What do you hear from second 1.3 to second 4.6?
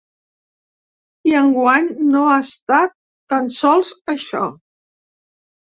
I enguany no ha estat tan sols això.